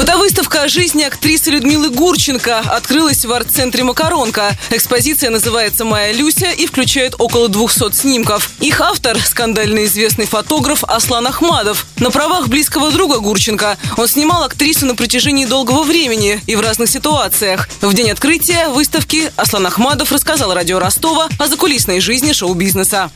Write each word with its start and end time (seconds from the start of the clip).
Фотовыставка 0.00 0.62
о 0.62 0.68
жизни 0.68 1.02
актрисы 1.02 1.50
Людмилы 1.50 1.90
Гурченко 1.90 2.60
открылась 2.60 3.22
в 3.26 3.30
арт-центре 3.30 3.84
«Макаронка». 3.84 4.56
Экспозиция 4.70 5.28
называется 5.28 5.84
«Моя 5.84 6.12
Люся» 6.12 6.50
и 6.50 6.64
включает 6.64 7.16
около 7.18 7.50
200 7.50 7.92
снимков. 7.92 8.50
Их 8.60 8.80
автор– 8.80 9.20
скандально 9.22 9.84
известный 9.84 10.24
фотограф 10.24 10.84
Аслан 10.84 11.26
Ахмадов. 11.26 11.84
На 11.98 12.10
правах 12.10 12.48
близкого 12.48 12.90
друга 12.90 13.18
Гурченко 13.18 13.76
он 13.98 14.08
снимал 14.08 14.42
актрису 14.42 14.86
на 14.86 14.94
протяжении 14.94 15.44
долгого 15.44 15.82
времени 15.82 16.40
и 16.46 16.56
в 16.56 16.62
разных 16.62 16.88
ситуациях. 16.88 17.68
В 17.82 17.92
день 17.92 18.10
открытия 18.10 18.68
выставки 18.68 19.30
Аслан 19.36 19.66
Ахмадов 19.66 20.12
рассказал 20.12 20.54
радио 20.54 20.78
Ростова 20.78 21.28
о 21.38 21.46
закулисной 21.46 22.00
жизни 22.00 22.32
шоу-бизнеса. 22.32 23.10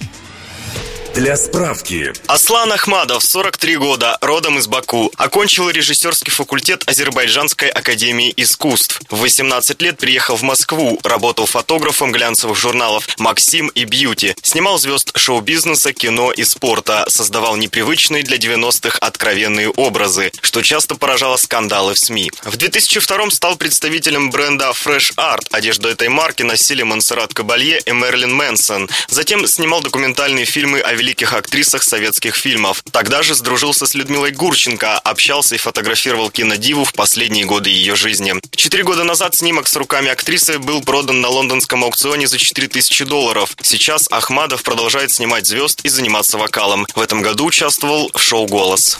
Для 1.14 1.36
справки. 1.36 2.12
Аслан 2.26 2.72
Ахмадов, 2.72 3.24
43 3.24 3.76
года, 3.76 4.18
родом 4.20 4.58
из 4.58 4.66
Баку. 4.66 5.12
Окончил 5.16 5.70
режиссерский 5.70 6.32
факультет 6.32 6.82
Азербайджанской 6.86 7.68
академии 7.68 8.34
искусств. 8.36 9.00
В 9.10 9.20
18 9.20 9.80
лет 9.80 9.96
приехал 9.96 10.34
в 10.34 10.42
Москву, 10.42 10.98
работал 11.04 11.46
фотографом 11.46 12.10
глянцевых 12.10 12.58
журналов 12.58 13.06
«Максим» 13.18 13.68
и 13.68 13.84
«Бьюти». 13.84 14.34
Снимал 14.42 14.78
звезд 14.78 15.16
шоу-бизнеса, 15.16 15.92
кино 15.92 16.32
и 16.32 16.42
спорта. 16.42 17.04
Создавал 17.08 17.56
непривычные 17.56 18.24
для 18.24 18.36
90-х 18.36 18.98
откровенные 18.98 19.70
образы, 19.70 20.32
что 20.40 20.62
часто 20.62 20.96
поражало 20.96 21.36
скандалы 21.36 21.94
в 21.94 21.98
СМИ. 21.98 22.32
В 22.42 22.56
2002 22.56 23.30
стал 23.30 23.54
представителем 23.54 24.30
бренда 24.30 24.70
Fresh 24.70 25.14
Art. 25.14 25.46
Одежду 25.52 25.88
этой 25.88 26.08
марки 26.08 26.42
носили 26.42 26.82
Монсеррат 26.82 27.32
Кабалье 27.34 27.80
и 27.86 27.92
Мерлин 27.92 28.34
Мэнсон. 28.34 28.90
Затем 29.08 29.46
снимал 29.46 29.80
документальные 29.80 30.44
фильмы 30.44 30.80
о 30.80 31.03
великих 31.04 31.34
актрисах 31.34 31.82
советских 31.82 32.34
фильмов. 32.34 32.82
Тогда 32.90 33.22
же 33.22 33.34
сдружился 33.34 33.84
с 33.84 33.94
Людмилой 33.94 34.30
Гурченко, 34.30 34.98
общался 34.98 35.54
и 35.54 35.58
фотографировал 35.58 36.30
кинодиву 36.30 36.84
в 36.84 36.94
последние 36.94 37.44
годы 37.44 37.68
ее 37.68 37.94
жизни. 37.94 38.34
Четыре 38.56 38.84
года 38.84 39.04
назад 39.04 39.34
снимок 39.34 39.68
с 39.68 39.76
руками 39.76 40.08
актрисы 40.08 40.58
был 40.58 40.82
продан 40.82 41.20
на 41.20 41.28
лондонском 41.28 41.84
аукционе 41.84 42.26
за 42.26 42.38
4000 42.38 43.04
долларов. 43.04 43.54
Сейчас 43.60 44.06
Ахмадов 44.10 44.62
продолжает 44.62 45.10
снимать 45.10 45.46
звезд 45.46 45.80
и 45.82 45.90
заниматься 45.90 46.38
вокалом. 46.38 46.86
В 46.94 47.00
этом 47.00 47.20
году 47.20 47.44
участвовал 47.44 48.10
в 48.14 48.22
шоу 48.22 48.46
«Голос». 48.46 48.98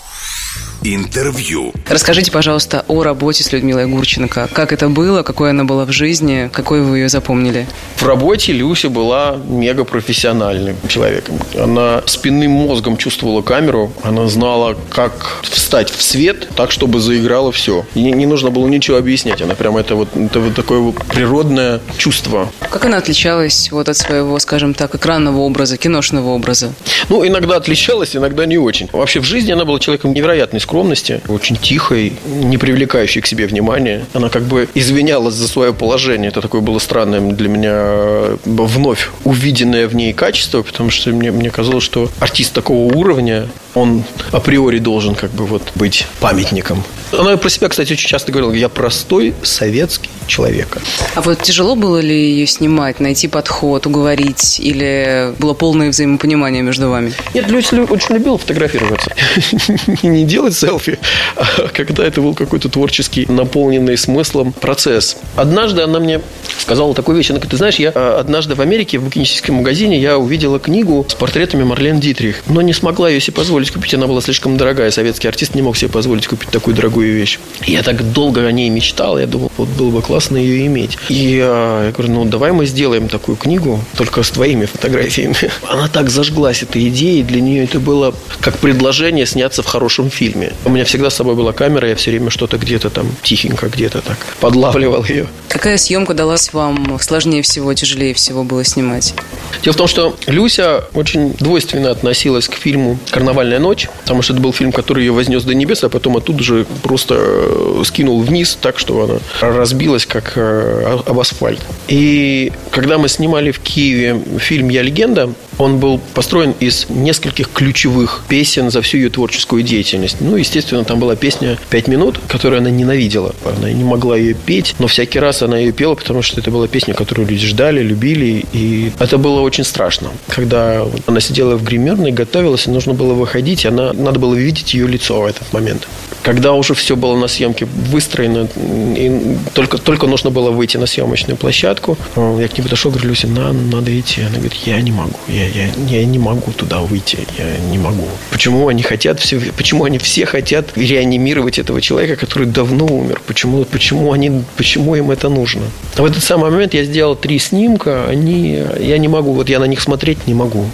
Интервью. 0.83 1.73
Расскажите, 1.89 2.31
пожалуйста, 2.31 2.85
о 2.89 3.03
работе 3.03 3.43
с 3.43 3.53
Людмилой 3.53 3.87
Гурченко. 3.87 4.51
Как 4.53 4.71
это 4.71 4.91
было, 4.91 5.23
какой 5.23 5.51
она 5.51 5.65
была 5.65 5.87
в 5.87 5.93
жизни, 5.93 6.51
какой 6.53 6.83
вы 6.83 6.99
ее 6.99 7.09
запомнили? 7.09 7.67
В 7.97 8.03
работе 8.07 8.53
Люся 8.53 8.91
была 8.91 9.39
мега 9.49 9.85
профессиональным 9.85 10.77
человеком. 10.89 11.39
Она 11.59 12.03
спинным 12.05 12.51
мозгом 12.51 12.99
чувствовала 12.99 13.41
камеру, 13.41 13.95
она 14.03 14.29
знала, 14.29 14.77
как 14.91 15.39
встать 15.43 15.91
в 15.91 16.03
свет 16.03 16.49
так, 16.55 16.71
чтобы 16.71 17.01
заиграло 17.01 17.51
все. 17.51 17.87
И 17.95 18.03
не, 18.03 18.13
не 18.13 18.27
нужно 18.27 18.51
было 18.51 18.69
ничего 18.69 18.99
объяснять, 18.99 19.41
она 19.41 19.55
прямо 19.55 19.81
это 19.81 19.95
вот, 19.95 20.15
это 20.15 20.41
вот 20.41 20.55
такое 20.55 20.81
вот 20.81 20.97
природное 21.07 21.81
чувство. 21.97 22.51
Как 22.71 22.85
она 22.85 22.99
отличалась 22.99 23.71
вот 23.73 23.89
от 23.89 23.97
своего, 23.97 24.39
скажем 24.39 24.75
так, 24.75 24.95
экранного 24.95 25.39
образа, 25.39 25.79
киношного 25.79 26.29
образа? 26.29 26.75
Ну, 27.09 27.27
иногда 27.27 27.57
отличалась, 27.57 28.15
иногда 28.15 28.45
не 28.45 28.59
очень. 28.59 28.91
Вообще 28.93 29.21
в 29.21 29.25
жизни 29.25 29.53
она 29.53 29.65
была 29.65 29.79
человеком 29.79 30.13
невероятной 30.45 30.61
скромности, 30.61 31.21
очень 31.29 31.57
тихой, 31.57 32.13
не 32.27 32.59
привлекающей 32.59 33.21
к 33.21 33.27
себе 33.27 33.47
внимания. 33.47 34.05
Она 34.13 34.29
как 34.29 34.43
бы 34.43 34.69
извинялась 34.75 35.35
за 35.35 35.49
свое 35.49 35.73
положение. 35.73 36.29
Это 36.29 36.41
такое 36.41 36.61
было 36.61 36.79
странное 36.79 37.21
для 37.21 37.49
меня 37.49 37.73
э, 37.73 38.37
вновь 38.45 39.11
увиденное 39.25 39.89
в 39.89 39.95
ней 39.95 40.13
качество, 40.13 40.63
потому 40.63 40.91
что 40.91 41.11
мне, 41.11 41.31
мне 41.31 41.51
казалось, 41.51 41.85
что 41.85 42.11
артист 42.21 42.53
такого 42.53 42.93
уровня, 42.95 43.49
он 43.75 44.05
априори 44.33 44.79
должен 44.79 45.15
как 45.15 45.31
бы 45.31 45.47
вот 45.47 45.63
быть 45.75 46.07
памятником. 46.21 46.83
Она 47.13 47.37
про 47.37 47.49
себя, 47.49 47.69
кстати, 47.69 47.93
очень 47.93 48.09
часто 48.09 48.33
говорила, 48.33 48.53
я 48.53 48.69
простой 48.69 49.35
советский 49.43 50.11
человек. 50.27 50.79
А 51.15 51.21
вот 51.21 51.43
тяжело 51.43 51.77
было 51.77 51.99
ли 51.99 52.15
ее 52.15 52.47
снимать, 52.47 53.01
найти 53.01 53.29
подход, 53.29 53.87
уговорить, 53.87 54.59
или 54.61 55.35
было 55.39 55.55
полное 55.55 55.91
взаимопонимание 55.91 56.63
между 56.63 56.89
вами? 56.89 57.13
Нет, 57.35 57.49
Люся 57.49 57.83
очень 57.83 58.15
любила 58.15 58.39
фотографироваться. 58.39 59.13
Не 60.03 60.25
делать 60.25 60.55
селфи, 60.55 60.99
а 61.37 61.69
когда 61.69 62.05
это 62.05 62.21
был 62.21 62.35
какой-то 62.35 62.69
творческий, 62.69 63.27
наполненный 63.29 63.99
смыслом 63.99 64.53
процесс. 64.53 65.17
Однажды 65.37 65.83
она 65.83 66.01
мне 66.01 66.21
сказала 66.59 66.95
такую 66.95 67.17
вещь. 67.17 67.31
Она 67.31 67.39
говорит, 67.39 67.51
ты 67.51 67.57
знаешь, 67.57 67.77
я 67.77 67.93
а, 67.95 68.21
однажды 68.21 68.55
в 68.55 68.61
Америке 68.61 68.99
в 68.99 69.05
букинистическом 69.05 69.57
магазине 69.57 70.01
я 70.01 70.19
увидела 70.19 70.59
книгу 70.59 71.05
с 71.09 71.15
портретами 71.15 71.65
Марлен 71.65 72.01
Дитрих, 72.01 72.43
но 72.47 72.63
не 72.63 72.73
смогла 72.73 73.09
ее 73.11 73.21
себе 73.21 73.35
позволить 73.35 73.71
купить. 73.71 73.95
Она 73.95 74.07
была 74.07 74.21
слишком 74.21 74.57
дорогая. 74.57 74.91
Советский 74.91 75.29
артист 75.29 75.55
не 75.55 75.63
мог 75.63 75.77
себе 75.77 75.91
позволить 75.91 76.27
купить 76.27 76.51
такую 76.51 76.75
дорогую 76.75 77.15
вещь. 77.15 77.39
Я 77.67 77.83
так 77.83 78.13
долго 78.13 78.47
о 78.47 78.53
ней 78.53 78.69
мечтал. 78.71 79.19
Я 79.19 79.27
думал, 79.27 79.51
вот 79.57 79.69
было 79.69 79.91
бы 79.91 80.03
классно 80.03 80.37
ее 80.37 80.67
иметь. 80.67 80.99
И 81.09 81.15
я, 81.15 81.93
говорю, 81.95 82.13
ну 82.13 82.25
давай 82.25 82.53
мы 82.53 82.67
сделаем 82.67 83.09
такую 83.09 83.37
книгу, 83.37 83.81
только 83.97 84.23
с 84.23 84.31
твоими 84.31 84.67
фотографиями. 84.67 85.37
Она 85.69 85.89
так 85.89 86.11
зажглась 86.11 86.63
этой 86.63 86.89
идеей. 86.89 87.23
Для 87.23 87.41
нее 87.41 87.65
это 87.65 87.81
было 87.81 88.15
как 88.41 88.59
предложение 88.59 89.27
сняться 89.27 89.63
в 89.63 89.67
хорошем 89.67 90.11
фильме. 90.11 90.53
У 90.65 90.71
меня 90.71 90.85
всегда 90.85 91.11
с 91.11 91.15
собой 91.15 91.35
была 91.35 91.53
камера, 91.53 91.89
я 91.89 91.97
все 91.97 92.11
время 92.11 92.31
что-то 92.31 92.59
где-то 92.59 92.91
там 92.91 93.07
тихенько 93.23 93.69
где-то 93.69 94.01
так 94.01 94.19
подлавливал 94.41 95.05
ее. 95.05 95.27
Какая 95.49 95.77
съемка 95.77 96.15
далась 96.15 96.53
вам 96.55 96.99
сложнее 97.01 97.43
всего, 97.43 97.75
тяжелее 97.75 98.15
всего 98.15 98.45
было 98.45 98.65
снимать? 98.65 99.15
Дело 99.63 99.75
в 99.75 99.77
том, 99.77 99.87
что 99.87 100.17
Люся 100.27 100.85
очень 100.95 101.33
двойственно 101.35 101.91
относилась 101.91 102.49
к 102.49 102.55
фильму 102.55 102.99
«Карнавальная 103.11 103.59
ночь», 103.59 103.89
потому 104.03 104.23
что 104.23 104.33
это 104.33 104.43
был 104.43 104.53
фильм, 104.53 104.73
который 104.73 105.05
ее 105.05 105.13
вознес 105.13 105.43
до 105.45 105.55
небес, 105.55 105.85
а 105.85 105.89
потом 105.89 106.17
оттуда 106.17 106.43
же 106.43 106.67
просто 106.83 107.17
э, 107.19 107.83
скинул 107.85 108.23
вниз 108.23 108.57
так, 108.61 108.79
что 108.79 109.21
она 109.41 109.55
разбилась 109.57 110.07
как 110.07 110.33
э, 110.37 110.99
об 111.05 111.19
асфальт. 111.19 111.61
И 111.89 112.53
когда 112.71 112.99
мы 112.99 113.09
снимали 113.09 113.51
в 113.51 113.61
Киеве 113.61 114.21
фильм 114.39 114.69
«Я 114.69 114.83
легенда», 114.83 115.31
он 115.59 115.79
был 115.79 116.01
построен 116.15 116.55
из 116.61 116.87
нескольких 116.89 117.51
ключевых 117.51 118.25
песен 118.29 118.71
за 118.71 118.83
всю 118.83 118.99
ее 118.99 119.11
творческую 119.11 119.63
деятельность. 119.63 120.17
Ну, 120.21 120.37
естественно, 120.37 120.85
там 120.85 120.99
была 120.99 121.17
песня 121.17 121.59
«Пять 121.71 121.89
минут», 121.89 122.21
которую 122.29 122.61
она 122.61 122.71
ненавидела. 122.71 123.35
Она 123.45 123.71
не 123.71 123.85
могла 123.85 124.17
ее 124.17 124.35
петь, 124.35 124.75
но 124.79 124.87
всякий 124.87 125.19
раз 125.19 125.43
она 125.43 125.59
ее 125.59 125.73
пела, 125.73 125.95
потому 125.95 126.23
что 126.23 126.41
это 126.41 126.51
была 126.51 126.69
песня, 126.69 126.95
которую 126.95 127.29
люди 127.29 127.47
ждали, 127.47 127.83
любили. 127.83 128.45
И 128.53 128.93
это 128.99 129.19
было 129.19 129.41
очень 129.41 129.65
страшно. 129.65 130.11
Когда 130.29 130.87
она 131.07 131.21
сидела 131.21 131.57
в 131.57 131.65
гримерной, 131.65 132.13
готовилась, 132.13 132.67
и 132.67 132.71
нужно 132.71 132.95
было 132.95 133.15
выходить, 133.15 133.65
и 133.65 133.69
она, 133.69 133.93
надо 133.93 134.19
было 134.19 134.35
видеть 134.35 134.75
ее 134.75 134.87
лицо 134.87 135.21
в 135.21 135.27
этот 135.27 135.53
момент. 135.53 135.89
Когда 136.25 136.55
уже 136.55 136.73
все 136.73 136.97
было 136.97 137.17
на 137.17 137.29
съемке 137.29 137.67
выстроено, 137.67 138.49
и 138.57 139.37
только, 139.53 139.77
только 139.77 140.07
нужно 140.07 140.31
было 140.31 140.51
выйти 140.51 140.79
на 140.79 140.87
съемочную 140.87 141.37
площадку, 141.37 141.99
я 142.17 142.49
к 142.49 142.57
ней 142.57 142.65
подошел, 142.65 142.91
говорю, 142.91 143.11
Люся, 143.11 143.27
на, 143.29 143.53
надо 143.53 143.99
идти. 144.01 144.23
Она 144.23 144.39
говорит, 144.39 144.55
я 144.65 144.81
не 144.81 144.91
могу, 144.91 145.19
я, 145.29 145.47
я, 145.47 145.69
я 145.87 146.05
не 146.07 146.19
могу 146.19 146.51
туда 146.53 146.81
выйти, 146.81 147.19
я 147.39 147.59
не 147.71 147.77
могу. 147.77 148.09
Почему 148.31 148.69
они 148.69 148.83
хотят 148.83 149.21
все, 149.21 149.39
почему 149.55 149.85
они 149.85 149.99
все 149.99 150.25
хотят 150.25 150.77
реанимировать 150.77 151.59
этого 151.59 151.83
человека, 151.83 152.17
который 152.17 152.47
давно 152.47 152.87
умер? 152.87 153.21
Почему, 153.27 153.63
почему, 153.67 154.11
они, 154.13 154.45
почему 154.57 154.97
им 154.97 155.11
это 155.11 155.29
нужно? 155.29 155.63
А 155.97 156.03
в 156.03 156.07
этот 156.07 156.25
самый 156.25 156.51
момент 156.51 156.73
я 156.73 156.85
сделал 156.85 157.17
три 157.17 157.39
снимка, 157.39 158.07
они, 158.09 158.63
я 158.81 158.97
не 158.97 159.09
могу, 159.09 159.35
вот 159.35 159.51
я 159.51 159.59
на 159.59 159.67
них 159.67 159.83
смотреть 159.83 160.27
не 160.27 160.33
могу. 160.33 160.65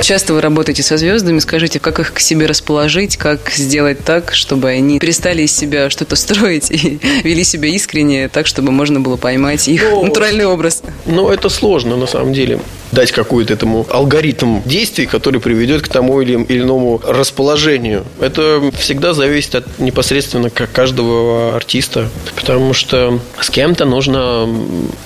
Часто 0.00 0.34
вы 0.34 0.40
работаете 0.40 0.82
со 0.82 0.96
звездами, 0.96 1.38
скажите, 1.38 1.80
как 1.80 1.98
их 1.98 2.12
к 2.12 2.20
себе 2.20 2.46
расположить, 2.46 3.16
как 3.16 3.50
сделать 3.50 4.04
так, 4.04 4.34
чтобы 4.34 4.68
они 4.68 4.98
перестали 4.98 5.42
из 5.42 5.56
себя 5.56 5.90
что-то 5.90 6.16
строить 6.16 6.70
и 6.70 7.00
вели 7.24 7.44
себя 7.44 7.68
искренне, 7.68 8.28
так, 8.28 8.46
чтобы 8.46 8.72
можно 8.72 9.00
было 9.00 9.16
поймать 9.16 9.68
их 9.68 9.82
ну, 9.82 10.04
натуральный 10.04 10.46
образ? 10.46 10.82
Ну, 11.06 11.28
это 11.30 11.48
сложно 11.48 11.96
на 11.96 12.06
самом 12.06 12.32
деле 12.32 12.60
дать 12.92 13.12
какой-то 13.12 13.52
этому 13.52 13.86
алгоритм 13.90 14.60
действий, 14.64 15.06
который 15.06 15.40
приведет 15.40 15.82
к 15.82 15.88
тому 15.88 16.20
или 16.20 16.34
иному 16.34 17.00
расположению. 17.04 18.04
Это 18.20 18.70
всегда 18.78 19.12
зависит 19.14 19.54
от 19.56 19.78
непосредственно 19.78 20.50
каждого 20.50 21.54
артиста, 21.56 22.08
потому 22.34 22.74
что 22.74 23.18
с 23.40 23.50
кем-то 23.50 23.84
нужно 23.84 24.48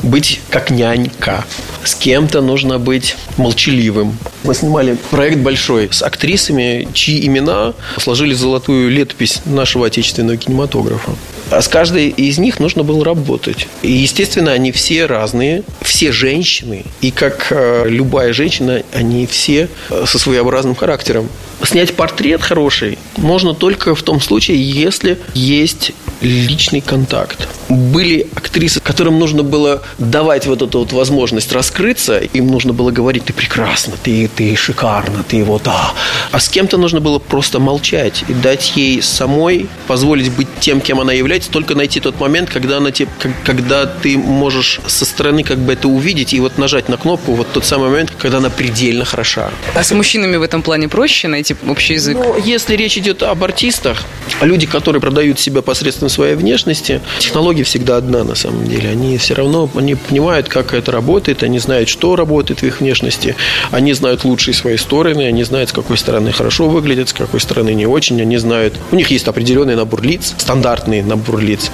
быть 0.03 0.41
как 0.50 0.71
нянька, 0.71 1.44
с 1.85 1.94
кем-то 1.94 2.41
нужно 2.41 2.79
быть 2.79 3.17
молчаливым. 3.37 4.17
Мы 4.44 4.55
снимали 4.55 4.97
проект 5.11 5.38
большой 5.38 5.88
с 5.91 6.03
актрисами, 6.03 6.88
чьи 6.93 7.26
имена 7.26 7.75
сложили 7.99 8.35
золотую 8.35 8.91
летопись 8.91 9.43
нашего 9.44 9.87
отечественного 9.87 10.37
кинематографа. 10.37 11.12
А 11.50 11.61
с 11.62 11.69
каждой 11.69 12.08
из 12.08 12.38
них 12.38 12.61
нужно 12.61 12.82
было 12.85 13.05
работать. 13.05 13.67
И, 13.82 13.91
естественно, 13.91 14.52
они 14.52 14.73
все 14.73 15.06
разные, 15.06 15.64
все 15.82 16.12
женщины. 16.12 16.85
И 17.00 17.11
как 17.11 17.49
э, 17.50 17.85
любая 17.88 18.32
женщина, 18.32 18.82
они 18.93 19.26
все 19.26 19.69
э, 19.91 20.05
со 20.06 20.19
своеобразным 20.19 20.75
характером. 20.75 21.29
Снять 21.62 21.94
портрет 21.94 22.43
хороший 22.43 22.99
можно 23.17 23.55
только 23.55 23.94
в 23.94 24.02
том 24.02 24.20
случае, 24.20 24.62
если 24.62 25.19
есть 25.35 25.93
личный 26.20 26.81
контакт. 26.81 27.49
Были 27.69 28.26
актрисы, 28.35 28.81
которым 28.81 29.19
нужно 29.19 29.43
было 29.43 29.82
давать 29.99 30.47
вот 30.47 30.62
эту 30.62 30.81
вот 30.81 30.93
возможность 30.93 31.52
раскрыться, 31.52 32.19
им 32.19 32.47
нужно 32.49 32.73
было 32.73 32.91
говорить, 32.91 33.25
ты 33.25 33.32
прекрасна, 33.32 33.94
ты, 34.02 34.29
ты 34.35 34.55
шикарна, 34.56 35.25
ты 35.26 35.44
вот, 35.44 35.62
а. 35.67 35.93
А 36.32 36.38
с 36.38 36.49
кем-то 36.49 36.79
нужно 36.79 37.00
было 37.00 37.19
просто 37.19 37.59
молчать 37.59 38.25
и 38.29 38.35
дать 38.35 38.77
ей 38.77 39.03
самой 39.03 39.69
позволить 39.88 40.31
быть 40.31 40.47
тем, 40.61 40.81
кем 40.81 41.00
она 41.00 41.12
является, 41.12 41.50
только 41.50 41.75
найти 41.75 41.99
тот 41.99 42.21
момент, 42.21 42.50
когда, 42.50 42.77
она 42.77 42.93
тебе, 42.93 43.09
когда 43.44 43.87
ты 43.87 44.17
можешь 44.17 44.81
со 44.87 45.05
стороны 45.05 45.43
как 45.43 45.59
бы 45.59 45.73
это 45.73 45.88
увидеть 45.88 46.32
и 46.32 46.41
вот 46.41 46.56
нажать 46.56 46.88
на 46.88 46.97
кнопку, 46.97 47.32
вот 47.32 47.49
тот 47.53 47.65
самый 47.65 47.91
момент, 47.91 48.12
когда 48.17 48.38
она 48.38 48.50
предельно 48.50 49.05
хороша. 49.05 49.50
А 49.75 49.82
с 49.82 49.91
мужчинами 49.93 50.37
в 50.37 50.43
этом 50.43 50.62
плане 50.62 50.88
проще 50.88 51.27
найти 51.27 51.56
общий 51.69 51.94
язык? 51.94 52.17
Ну, 52.17 52.41
если 52.44 52.76
речь 52.76 52.97
идет 52.97 53.23
об 53.25 53.43
артистах, 53.43 54.05
люди, 54.41 54.67
которые 54.67 55.00
продают 55.00 55.41
себя 55.41 55.62
посредством 55.62 56.09
своей 56.09 56.37
внешности, 56.37 57.00
технология 57.19 57.65
всегда 57.65 57.97
одна 57.97 58.23
на 58.23 58.37
самом 58.37 58.69
деле. 58.69 58.91
Они 58.91 59.19
все 59.19 59.35
равно, 59.35 59.69
они 59.75 59.97
понимают, 59.97 60.49
как 60.49 60.75
это 60.75 60.93
работает, 60.93 61.43
они 61.43 61.59
знают, 61.59 61.88
что 61.88 62.15
работает 62.15 62.62
в 62.62 62.67
их 62.67 62.81
внешности, 62.81 63.35
они 63.73 63.93
знают 63.94 64.25
лучшие 64.25 64.55
свои 64.55 64.76
стороны, 64.76 65.23
они 65.23 65.43
знают, 65.43 65.71
с 65.71 65.73
какой 65.73 65.99
стороны 65.99 66.20
хорошо 66.33 66.69
выглядят, 66.69 67.09
с 67.09 67.13
какой 67.13 67.41
стороны 67.41 67.75
не 67.75 67.87
очень, 67.87 68.21
они 68.21 68.37
знают, 68.37 68.75
у 68.93 68.97
них 68.97 69.11
есть 69.11 69.27
определенный 69.29 69.77
набор 69.77 70.03
лиц, 70.03 70.35
стандартный 70.39 71.03
набор 71.03 71.41
лиц. 71.41 71.71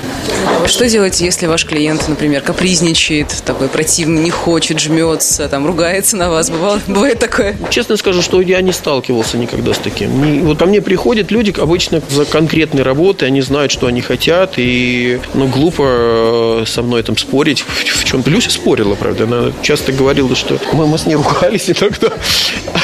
Что 0.66 0.88
делать, 0.88 1.20
если 1.20 1.46
ваш 1.46 1.64
клиент, 1.64 2.08
например, 2.08 2.42
капризничает, 2.42 3.28
такой 3.44 3.68
противный, 3.68 4.22
не 4.22 4.30
хочет, 4.30 4.80
жмется, 4.80 5.48
там, 5.48 5.66
ругается 5.66 6.16
на 6.16 6.30
вас? 6.30 6.50
Бывало, 6.50 6.80
бывает 6.86 7.18
такое? 7.18 7.56
Честно 7.70 7.96
скажу, 7.96 8.22
что 8.22 8.40
я 8.40 8.60
не 8.60 8.72
сталкивался 8.72 9.36
никогда 9.38 9.74
с 9.74 9.78
таким. 9.78 10.44
Вот 10.44 10.58
ко 10.58 10.66
мне 10.66 10.80
приходят 10.80 11.30
люди 11.30 11.54
обычно 11.58 12.02
за 12.08 12.24
конкретной 12.24 12.82
работой, 12.82 13.28
они 13.28 13.40
знают, 13.42 13.72
что 13.72 13.86
они 13.86 14.00
хотят, 14.00 14.54
и 14.56 15.20
ну, 15.34 15.46
глупо 15.46 15.84
э, 15.86 16.64
со 16.66 16.82
мной 16.82 17.02
там 17.02 17.16
спорить 17.16 17.60
в, 17.60 18.00
в 18.00 18.04
чем-то. 18.04 18.30
Люся 18.30 18.50
спорила, 18.50 18.94
правда, 18.94 19.24
она 19.24 19.52
часто 19.62 19.92
говорила, 19.92 20.34
что 20.34 20.58
мы, 20.72 20.86
мы 20.86 20.98
с 20.98 21.06
ней 21.06 21.14
ругались 21.14 21.70
иногда, 21.70 22.08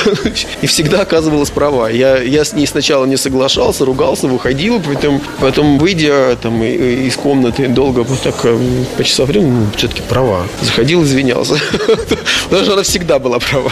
и 0.63 0.67
всегда 0.67 1.03
оказывалась 1.03 1.51
права. 1.53 1.89
Я, 1.91 2.23
я 2.23 2.45
с 2.45 2.53
ней 2.53 2.67
сначала 2.67 3.05
не 3.05 3.17
соглашался, 3.17 3.85
ругался, 3.85 4.27
выходил, 4.27 4.81
потом, 4.81 5.21
потом 5.41 5.79
выйдя 5.79 6.37
там, 6.41 6.63
из 6.63 7.17
комнаты 7.17 7.69
долго 7.69 8.01
вот 8.01 8.21
так 8.21 8.35
э, 8.45 8.59
по 8.97 9.05
часов 9.05 9.29
времени, 9.29 9.51
ну, 9.51 9.67
все-таки 9.77 10.03
права. 10.03 10.47
Заходил, 10.61 11.03
извинялся. 11.05 11.55
Потому 12.45 12.65
что 12.65 12.73
она 12.75 12.83
всегда 12.83 13.19
была 13.19 13.39
права. 13.39 13.71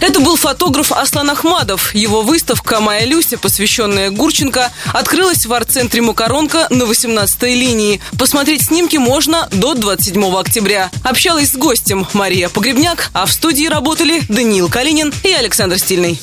Это 0.00 0.20
был 0.20 0.36
фотограф 0.36 0.92
Аслан 0.92 1.30
Ахмадов. 1.30 1.94
Его 1.94 2.22
выставка 2.22 2.80
«Моя 2.80 3.04
Люся», 3.04 3.36
посвященная 3.36 4.10
Гурченко, 4.10 4.70
открылась 4.92 5.44
в 5.44 5.52
арт-центре 5.52 6.00
«Макаронка» 6.00 6.66
на 6.70 6.84
18-й 6.84 7.54
линии. 7.54 8.00
Посмотреть 8.18 8.62
снимки 8.62 8.96
можно 8.96 9.48
до 9.52 9.74
27 9.74 10.36
октября. 10.36 10.90
Общалась 11.04 11.50
с 11.50 11.56
гостем 11.56 12.06
Мария 12.14 12.48
Погребняк, 12.48 13.10
а 13.12 13.26
в 13.26 13.32
студии 13.32 13.66
работали 13.66 14.22
Даниил 14.28 14.68
Калинин 14.68 15.12
и 15.22 15.32
Александр 15.32 15.78
Стильный. 15.78 16.18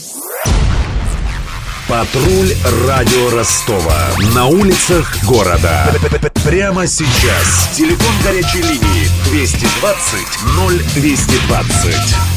Патруль 1.87 2.53
радио 2.85 3.29
Ростова. 3.29 4.09
На 4.35 4.47
улицах 4.47 5.23
города. 5.23 5.93
Прямо 6.43 6.85
сейчас. 6.85 7.69
Телефон 7.77 8.13
горячей 8.23 8.61
линии 8.61 9.07
220 9.29 10.27
0220. 10.95 12.36